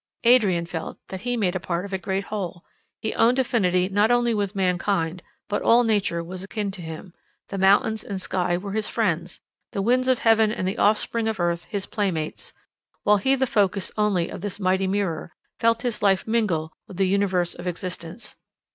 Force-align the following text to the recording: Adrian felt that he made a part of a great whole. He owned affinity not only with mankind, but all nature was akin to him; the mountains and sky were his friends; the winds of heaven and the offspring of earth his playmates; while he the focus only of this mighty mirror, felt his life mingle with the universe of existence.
Adrian 0.23 0.65
felt 0.65 0.97
that 1.09 1.21
he 1.21 1.37
made 1.37 1.55
a 1.55 1.59
part 1.59 1.85
of 1.85 1.93
a 1.93 1.97
great 1.99 2.23
whole. 2.23 2.63
He 3.03 3.13
owned 3.13 3.37
affinity 3.37 3.87
not 3.87 4.09
only 4.09 4.33
with 4.33 4.55
mankind, 4.55 5.21
but 5.47 5.61
all 5.61 5.83
nature 5.83 6.23
was 6.23 6.43
akin 6.43 6.71
to 6.71 6.81
him; 6.81 7.13
the 7.49 7.59
mountains 7.59 8.03
and 8.03 8.19
sky 8.19 8.57
were 8.57 8.71
his 8.71 8.87
friends; 8.87 9.41
the 9.73 9.81
winds 9.83 10.07
of 10.07 10.17
heaven 10.17 10.51
and 10.51 10.67
the 10.67 10.79
offspring 10.79 11.27
of 11.27 11.39
earth 11.39 11.65
his 11.65 11.85
playmates; 11.85 12.51
while 13.03 13.17
he 13.17 13.35
the 13.35 13.45
focus 13.45 13.91
only 13.95 14.27
of 14.27 14.41
this 14.41 14.59
mighty 14.59 14.87
mirror, 14.87 15.33
felt 15.59 15.83
his 15.83 16.01
life 16.01 16.25
mingle 16.25 16.73
with 16.87 16.97
the 16.97 17.05
universe 17.05 17.53
of 17.53 17.67
existence. 17.67 18.35